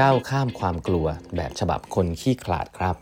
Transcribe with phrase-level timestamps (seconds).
[0.00, 2.96] ก้าวข้ามความกลัวแบบฉบับคนขี้ขลาดครับ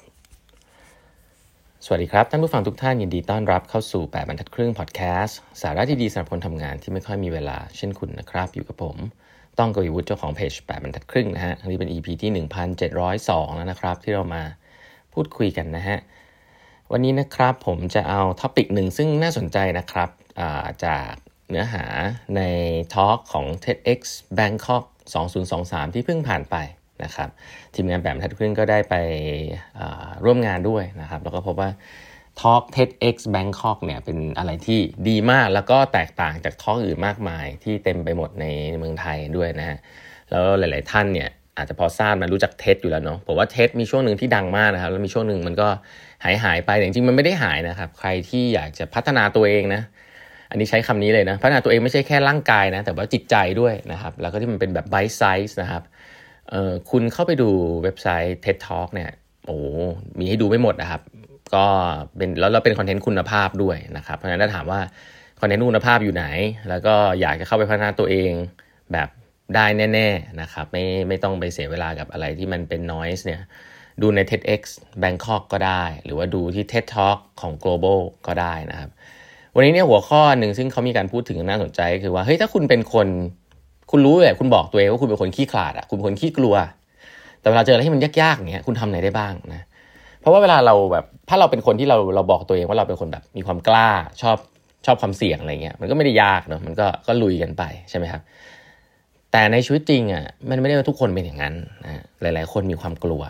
[1.84, 8.96] สวัสดีครับ ท่านผู้ฟังทุกท่านยินดีต้อนรับเข้าสู่ 8บรรทัดครึ่งพอดแคสต์สาระที่ดีสำหรับคนทำงานที่ไม่ค่อยมีเวลาเช่นคุณนะครับ อยู่กับผม
[9.58, 12.30] ต้องกวีวุฒิเจ้าของเพจ8บรรทัดครึ่งนะฮะนี้เป็น EP ที่
[12.98, 14.42] 1702 แล้วนะครับ ที่เรามา
[15.12, 15.98] พูดคุยกันนะฮะ
[16.92, 20.10] วันนี้นะครับผมจะเอาท็อปิกหนึ่งซึ่งน่าสนใจนะครับ
[20.84, 21.10] จาก
[21.50, 21.84] เนื้อหา
[22.36, 22.42] ใน
[22.94, 24.00] ทอล์กของ TEDx
[24.38, 24.84] Bangkok
[25.38, 26.56] 2023 ที่เพิ่งผ่านไป
[27.04, 27.28] นะครับ
[27.74, 28.94] ทีมงานแบบทัดครึ่งก็ได้ไป
[30.24, 31.70] ร่วมงานด้วยนะครับ แล้วก็พบว่า
[32.40, 38.46] Talk TEDx Bangkok เนี่ยเป็นอะไรที่ดีมากแล้วก็แตกต่างจากทอกอื่นมากมาย ที่เต็มไปหมดใน
[38.78, 39.78] เมืองไทยด้วยนะฮะ
[40.30, 45.68] แล้วหลาย ๆ ท่านเนี่ยอาจจะพอทราบมารู้จักเท็ดอยู่แล้วเนาะผมว่าเท็ดมีช่วงหนึ่งที่ดังมากนะครับ แล้วมีช่วงหนึ่งมันก็
[46.24, 49.82] หายหายไปแต่จริงๆมันไม่ได้หายนะครับ ใครที่อยากจะพัฒนาตัวเองนะ
[50.50, 55.82] อันนี้ใช้คำนี้เลยนะ พัฒนาตัวเองไม่ใช่แค่ร่างกายนะ แต่ว่าจิตใจด้วยนะครับ แล้วก็ที่มันเป็นแบบ bite-size นะครับ
[56.90, 57.48] คุณเข้าไปดู
[57.82, 59.10] เว็บไซต์ TED Talk เนี่ย
[59.46, 59.58] โอ้
[60.18, 61.02] มีให้ดูไม่หมดนะครับ
[61.54, 61.66] ก็
[62.16, 64.80] เป็นแล้วเราเป็นคอนเทนต์คุณภาพด้วยนะครับ เพราะฉะนั้นถ้าถามว่า
[65.40, 66.26] คอนเทนต์คุณภาพอยู่ไหน
[66.68, 68.30] แล้วก็อยากจะเข้าไปพัฒนาตัวเอง
[68.92, 69.08] แบบ
[69.54, 73.40] ได้แน่ ๆนะครับ ไม่ไม่ต้องไปเสียเวลากับอะไรที่มันเป็น noise เนี่ย
[74.02, 74.62] ดูใน TEDx
[75.02, 78.90] Bangkok ก็ได้ หรือว่าดูที่ TED Talk ของ Global ก็ได้นะครับ
[79.54, 83.08] วันนี้เนี่ยหัวข้อหนึ่งซึ่งเขามีการพูดถึงน่าสนใจ คือว่าเฮ้ยถ้าคุณเป็นคน
[83.92, 86.54] คุณรู้เลยคุณบอกตัวเองว่าคุณเป็นคนขี้ขลาดอะคุณเป็นคนขี้กลัว
[87.40, 89.62] แต่เวลาเจออะไรที่มันยากๆอย่างเงี้ยคุณทำไหนได้บ้างนะ
[90.20, 93.90] เพราะว่าเวลาเราแบบถ้าเราเป็นคนที่เราเราบอกตัวเองว่าเราเป็นคนแบบมีความกล้า
[94.22, 94.36] ชอบ
[94.86, 98.22] ชอบความเสี่ยงอะไรเงี้ยมันก็ไม่ได้ยากเนาะมันก็ก็ลุยกันไปใช่ไหมครับ
[99.32, 101.54] แต่ในชีวิตจริงอะมันไม่ได้ว่าทุกคนเป็นอย่างนั้น
[101.84, 103.22] นะหลาย ๆ คนมีความกลัว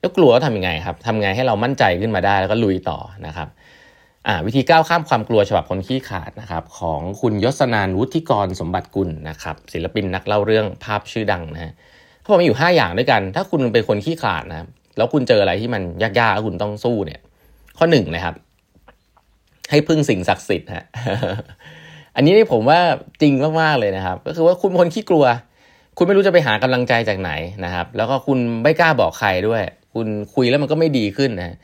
[0.00, 3.48] แล้วกลัวทำยังไงครับทำไงให้เรามั่นใจขึ้นมาได้แล้วก็ลุยต่อนะครับ
[4.46, 11.72] วิธีก้าวข้ามความกลัวฉบับคนขี้ขาดนะครับของคุณยศนานวุฒิกรสมบัติกุลนะครับศิลปินนักเล่าเรื่องภาพชื่อดังนะ
[12.20, 14.66] เขาบอกมีอยู่ 5 อย่างด้วยกัน ถ้าคุณเป็นคนขี้ขาดนะ
[14.96, 17.20] แล้วคุณเจออะไรที่มันยากๆแล้วคุณต้องสู้เนี่ย
[17.78, 18.34] ข้อหนึ่งนะครับ
[19.70, 20.84] ให้พึ่งสิ่งศักดิ์สิทธิ์ฮะ
[22.16, 22.80] อันนี้นี่ผมว่า
[23.20, 25.24] จริงมากๆเลยนะครับ ก็คือว่าคุณเป็นคนขี้กลัว
[25.96, 27.30] คุณไม่รู้จะไปหากำลังใจจากไหน
[27.64, 29.62] นะครับ แล้วก็คุณไม่กล้าบอกใครด้วย
[29.94, 31.56] คุณคุยแล้วมันก็ไม่ดีขึ้นนะ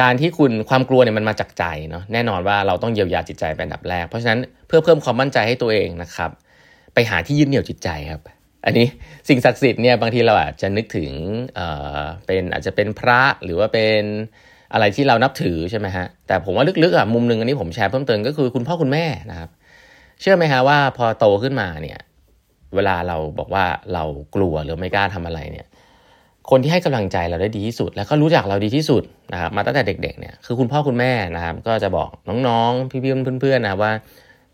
[0.00, 6.30] การที่คุณความกลัวเนี่ยมันมาจากใจเนาะแน่นอนว่าเราต้องเยียวยาจิตใจเป็นอันดับแรก เพราะฉะนั้นเพื่อเพิ่มความมั่นใจให้ตัวเองนะครับ
[6.94, 8.20] ไปหาที่ยึดเหนี่ยวจิตใจครับ
[8.64, 8.86] อันนี้
[9.28, 11.10] สิ่งศักดิ์สิทธิ์เนี่ยบางทีเราอาจจะนึกถึง
[11.54, 11.66] เอ่
[11.98, 14.02] อเป็นอาจจะเป็นพระหรือว่าเป็น
[14.72, 19.50] อะไรที่เรานับถือใช่ไหมฮะแต่ผมว่าลึกๆอะมุมหนึ่งอันนี้ผมแชร์เพิ่มเติมก็คือคุณพ่อคุณแม่นะครับ
[20.20, 21.98] เชื่อไหมฮะว่าพอโตขึ้นมาเนี่ย
[22.74, 23.64] เวลาเราบอกว่า
[23.94, 25.66] เรากลัวหรือไม่กล้าทำอะไรเนี่ย
[26.50, 32.08] คนที่ให้กำลังใจเราได้ดีที่สุด แล้วก็รู้จักเราดีที่สุดนะครับมาตั้งแต่เด็กๆเนี่ยคือคุณพ่อคุณแม่นะครับก็จะบอก
[32.48, 33.92] น้องๆ พี่ๆเพื่อนๆนะว่า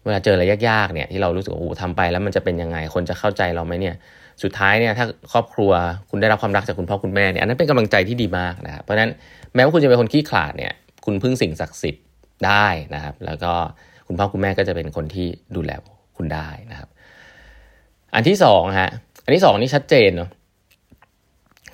[0.04, 3.94] เวลาเจออะไรยากๆเนี่ยที่เรารู้สึกว่าโอ้ทำไปแล้วมันจะเป็นยังไงคนจะเข้าใจเราไหมเนี่ย
[4.42, 5.72] สุดท้ายเนี่ยถ้าครอบครัว
[6.10, 9.10] คุณได้รับความรักจากคุณพ่อคุณแม่เนี่ยอันนั้นเป็นกำลังใจที่ดีมากนะครับเพราะฉะนั้น
[9.54, 10.72] แม้ว่าคุณจะเป็นคนขี้ขลาดเนี่ย
[11.04, 12.04] คุณพึ่งสิ่งศักดิ์สิทธิ์
[12.46, 13.52] ได้นะครับ แล้วก็
[14.06, 15.26] คุณพ่อคุณแม่ก็จะเป็นคนที่
[15.56, 15.70] ดูแล
[16.16, 16.88] คุณได้นะครับ
[18.14, 18.90] อันที่สองฮะ
[19.24, 20.30] อันที่สองนี่ชัดเจนเนาะ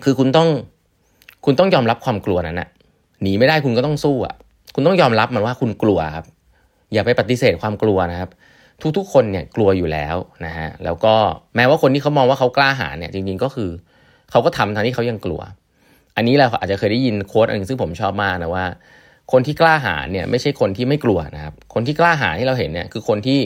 [0.05, 0.49] คือคุณต้อง
[1.45, 2.69] คุณต้องยอมรับความกลัวนั้นนะ
[3.23, 4.35] หนีไม่ได้คุณก็ต้องสู้อะ
[4.75, 6.25] คุณต้องยอมรับมันว่าคุณกลัวครับ
[6.93, 8.31] อย่าไปปฏิเสธความกลัวนะครับ
[8.97, 11.15] ทุกๆคนเนี่ยกลัวอยู่แล้วนะฮะแล้วก็
[11.57, 13.71] แม้ว่าคนที่เขามองว่าเขากล้าหาญเนี่ยจริงๆก็คือ
[14.31, 15.41] เขาก็ทำทั้งที่เขายังกลัว
[16.17, 18.67] อันนี้เราอาจจะเคยได้ยินโค้ดอันนึงซึ่งผมชอบมากนะว่า
[19.33, 23.41] คนที่กล้าหาญเนี่ยไม่ใช่คนที่ไม่กลัวนะครับ คนที่กล้าหาญที่เราเห็นเนี่ยคือคนที่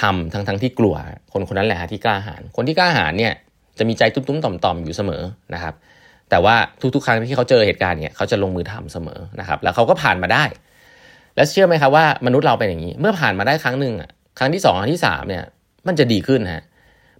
[0.00, 0.94] ทำทั้งทั้งที่กลัว
[1.32, 3.32] คนคนนั้นแหละที่กล้าหาญคนที่กล้าหาญเนี่ย
[3.78, 5.22] จะมีใจตุ้มๆต่อมๆอยู่เสมอ
[5.54, 5.74] นะครับ
[6.30, 6.56] แต่ว่า
[6.94, 10.44] ทุกๆ ครั้งที่เขาเจอเหตุการณ์เนี่ยเขาจะลงมือทำเสมอนะครับ แล้วเขาก็ผ่านมาได้
[11.36, 15.44] และเชื่อไหมครับว่ามนุษย์เราเป็นอย่างนี้ เมื่อผ่านมาได้ครั้งหนึ่งอะครั้งที่สองครั้งที่สามเนี่ย
[15.88, 16.62] มันจะดีขึ้นฮะ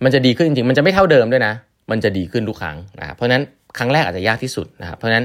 [0.05, 1.55] มันจะดีขึ้นจริงๆมันจะไม่เท่าเดิมด้วยนะ
[1.91, 3.43] มันจะดีขึ้นทุกครั้งนะครับเพราะนั้น
[3.79, 5.25] ครั้งแรกอาจจะยากที่สุดนะครับ เพราะนั้น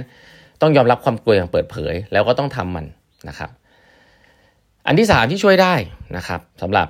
[0.61, 2.85] ต้องยอมรับความกลัวอย่างเปิดเผย แล้วก็ต้องทำมัน
[3.29, 3.49] นะครับ
[4.87, 5.73] อันที่สามที่ช่วยได้
[6.17, 6.87] นะครับสำหรับ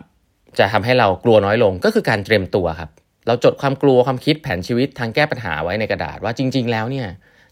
[0.60, 2.90] จะทำให้เรากลัวน้อยลงก็คือการเตรียมตัวครับ
[3.28, 7.08] เราจดความกลัวความคิดแผนชีวิตทางแก้ปัญหาไว้ในกระดาษว่าจริง ๆ แล้วเนี่ย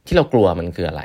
[0.06, 1.04] ที่เรากลัวมันคืออะไร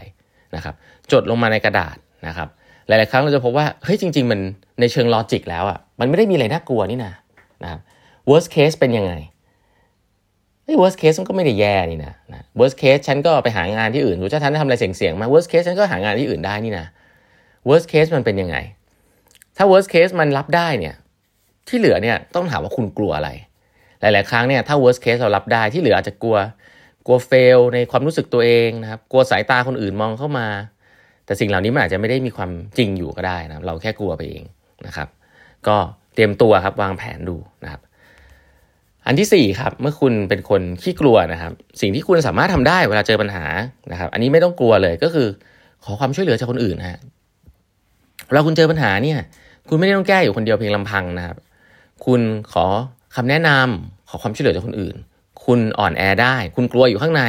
[0.57, 0.75] นะครับ
[1.13, 1.97] จดลงมาในกระดาษ
[2.29, 2.49] นะครับ
[2.89, 4.41] หลาย ๆ ครั้งเราจะพบว่าเฮ้ยจริง ๆ มัน
[4.81, 7.13] ในเชิงลอจิกแล้วอะมันไม่ได้มีอะไรน่ากลัวนี่นะ
[7.63, 7.81] นะครับ
[8.31, 9.13] worst case เป็นยังไง
[10.65, 16.87] เฮ้ worst case มันก็ไม่ได้แย่นี่นะนะ worst case ฉันก็ไปหางานที่อื่นหรือถ้าฉันทำอะไรเสี่ยงๆมา worst case ฉันก็หางานที่อื่นได้นี่นะ
[17.69, 18.57] worst case มันเป็นยังไง
[19.57, 20.95] ถ้า worst case มันรับได้เนี่ย
[21.69, 23.31] ที่เหลือเนี่ยต้องถามว่าคุณกลัวอะไร
[24.03, 26.37] หลาย ๆ ครั้งเนี่ยถ้า worst case เรารับได้ที่เหลืออาจจะกลัว
[27.07, 30.47] กลัวเฟลในความรู้สึกตัวเองนะครับ กลัวสายตาคนอื่นมองเข้ามา
[31.27, 34.43] แต่สิ่งเหล่านี้มันอาจจะไม่ได้มีความจริงอยู่ก็ได้นะเราแค่กลัวไปเอง
[34.87, 35.09] นะครับ
[35.69, 35.77] ก็
[36.15, 37.81] เตรียมตัวครับวางแผนดูนะครับ
[39.07, 43.45] อันที่4ครับเมื่อคุณเป็นคนขี้กลัวนะครับ สิ่งที่คุณสามารถทำได้เวลาเจอปัญหา
[43.93, 45.29] นะครับ อันนี้ไม่ต้องกลัวเลยก็คือ
[45.85, 47.01] ขอความช่วยเหลือจากคนอื่นนะฮะ
[48.27, 49.19] เวลาคุณเจอปัญหาเนี่ย
[49.69, 51.37] คุณไม่ได้ต้องแก้อยู่คนเดียวเพียงลำพังนะครับ
[52.07, 52.21] คุณ
[52.53, 52.65] ขอ
[53.17, 54.97] คำแนะนำขอความช่วยเหลือจากคนอื่น
[55.45, 57.23] คุณอ่อนแอได้ คุณกลัวอยู่ข้างใน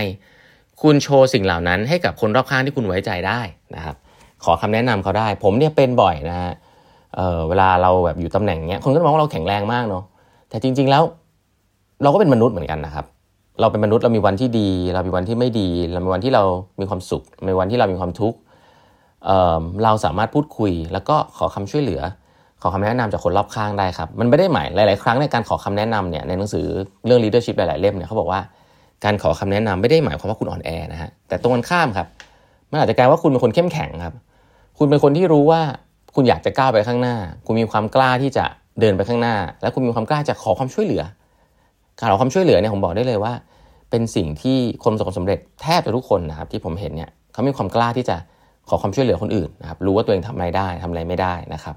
[0.81, 3.41] คุณโชว์สิ่งเหล่านั้นให้กับคนรอบข้างที่คุณไว้ใจได้
[3.75, 3.95] นะครับ
[4.43, 6.53] ขอคำแนะนำเขาได้ ผมเนี่ยเป็นบ่อยนะฮะ
[7.15, 10.03] เเวลาเราแบบอยู่ตำแหน่งเนี้ยคนก็มองว่าเราแข็งแรงมากเนาะ
[10.49, 11.03] แต่จริง ๆแล้ว
[12.03, 13.05] เราก็เป็นมนุษย์เหมือนกันนะครับ
[13.59, 16.43] เราเป็นมนุษย์เรามีวันที่ดี เรามีวันที่ไม่ดี เรามีวันที่เรา
[16.79, 18.37] มีความสุข มีวันที่เรามีความทุกข์
[19.25, 22.01] เเราสามารถพูดคุย แล้วก็ขอคำช่วยเหลือ
[22.63, 26.65] ขอคำแนะนำจากคนรอบข้างได้ครับ มันไม่ได้หมายหลาย ๆ ครั้งในการขอคำแนะนำเนี่ยในหนังสือ
[27.05, 28.39] เรื่อง leadership หลาย ๆ เล่มเนี่ยเขาบอกว่า
[29.03, 32.07] การขอคำแนะนำไม่ได้หมายความว่าคุณอ่อนแอนะฮะแต่ตรงกันข้ามครับ
[32.71, 34.13] มันอาจจะกลายว่าคุณเป็นคนเข้มแข็งครับ
[34.77, 35.61] คุณเป็นคนที่รู้ว่า
[36.15, 37.15] คุณอยากจะก้าวไปข้างหน้า
[37.45, 38.45] คุณมีความกล้าที่จะ
[38.79, 41.03] เดินไปข้างหน้า และคุณมีความกล้าจะขอความช่วยเหลือ
[41.99, 43.33] การขอความช่วยเหลือเนี่ยผมบอกได้เลยว่า
[43.89, 48.15] เป็นสิ่งที่คนประสบความสำเร็จแทบจะทุกคนนะครับที่ผมเห็นเนี่ยเขามีความกล้าที่จะ
[48.69, 51.75] ขอความช่วยเหลือคนอื่นนะครับรู้ว่าตัวเองทำอะไรได้ทำอะไรไม่ได้นะครับ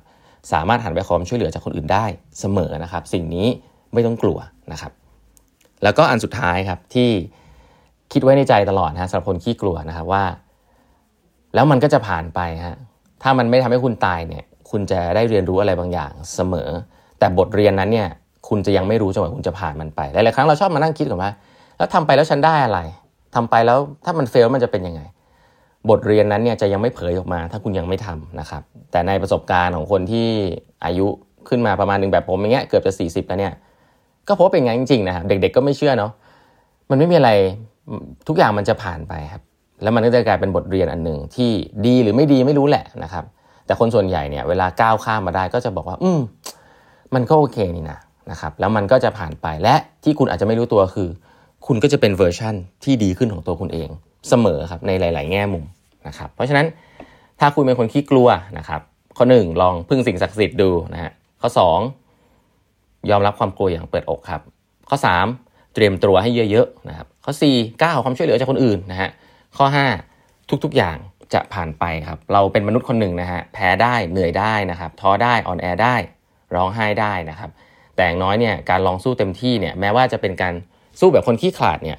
[0.53, 2.05] สามารถหันไปขอความช่วยเหลือจากคนอื่นได้
[2.41, 3.47] เสมอนะครับ สิ่งนี้
[3.93, 4.39] ไม่ต้องกลัว
[4.73, 4.93] นะครับ
[5.83, 7.11] แล้วก็อันสุดท้ายครับที่
[8.13, 10.25] คิดไว้ในใจตลอดนะสำหรับคนขี้กลัวนะครับว่า
[11.55, 12.77] แล้วมันก็จะผ่านไปฮะ
[13.23, 16.69] ถ้ามันไม่ทำให้คุณตายเนี่ย คุณจะได้เรียนรู้อะไรบางอย่างเสมอ
[17.19, 18.09] แต่บทเรียนนั้นเนี่ย
[18.49, 21.33] คุณจะยังไม่รู้จนกว่าคุณจะผ่านมันไปหลายๆครั้งเราชอบมานั่งคิดกันว่า
[21.79, 22.81] แล้วทำไปแล้วฉันได้อะไร
[23.35, 25.01] ทำไปแล้วถ้ามันเฟลมันจะเป็นยังไง
[25.91, 30.29] บทเรียนนั้นเนี่ยจะยังไม่เผยออกมา ถ้าคุณยังไม่ทำนะครับ แต่ในประสบการณ์ของคนที่
[30.85, 31.07] อายุ
[31.49, 33.53] ขึ้นมาประมาณหนึ่งแบบผมอย่างเงี้ยเกือบจะ 40แล้วเนี่ย
[34.29, 36.13] ก็พบเป็นไงจริงๆนะครับเด็ก ๆก็ไม่เชื่อเนาะ
[36.91, 37.31] มันไม่มีอะไร
[38.29, 39.43] ทุกอย่างมันจะผ่านไปครับ
[39.83, 41.51] แล้วมันก็จะกลายเป็นบทเรียนอันหนึ่งที่
[41.87, 43.25] ดีหรือไม่ดีไม่รู้แหละนะครับ
[43.67, 46.21] แต่คนส่วนใหญ่เนี่ยเวลาก้าวข้ามมาได้ก็จะบอกว่า อืม
[47.15, 47.99] มันก็โอเคนี่นะ
[48.31, 49.75] นะครับ แล้วมันก็จะผ่านไปและ
[50.05, 51.09] ที่คุณอาจจะไม่รู้ตัวคือ
[51.67, 52.55] คุณก็จะเป็นเวอร์ชั่น
[52.85, 53.89] ที่ดีขึ้นของตัวคุณเอง
[54.29, 55.65] เสมอครับในหลาย ๆ แง่มุม
[56.09, 56.67] นะครับเพราะฉะนั้น
[57.41, 58.81] ถ้าคุณเป็นคนขี้กลัวนะครับ
[59.17, 61.11] ข้อ 1 ลองพึ่งสิ่งศักดิ์สิทธิ์ดูนะฮะ
[61.41, 61.51] ข้อ
[62.31, 64.41] 2 ยอมรับความกลัวอย่างเปิดอกครับ
[64.89, 64.97] ข้อ
[65.37, 69.11] 3 เตรียมตัวให้เยอะๆนะครับข้อ 4 ก้าวความช่วยเหลือจากคนอื่นนะฮะ
[69.57, 69.67] ข้อ
[70.13, 70.97] 5 ทุกๆอย่าง
[71.35, 75.97] จะผ่านไปครับ เราเป็นมนุษย์คนหนึ่งนะฮะแพ้ได้เหนื่อยได้นะครับท้อได้อ่อนแอได้
[76.55, 77.51] ร้องไห้ได้นะครับ
[77.95, 80.55] แต่อย่างน้อยเนี่ยการลองสู้เต็มที่เนี่ยแม้ว่าจะเป็นการ
[81.01, 81.99] สู้แบบคนขี้ขลาดเนี่ย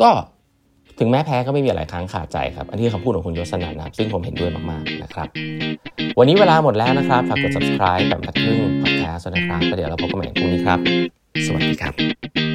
[0.00, 0.10] ก็
[0.98, 5.28] ถึงแม้แพ้ก็ไม่มีอะไรค้างขาดใจครับ อันนี้คำพูดของคุณยศนันนะครับ ซึ่งผมเห็นด้วยมากๆนะครับ
[6.18, 10.78] วันนี้เวลาหมดแล้วนะครับ ฝากกด subscribe กับทักครึ่งพอดแคสต์นะครับแล้วเดี๋ยวเราพบกันใหม่พรุ่งนี้ครับ
[11.46, 12.53] สวัสดีครับ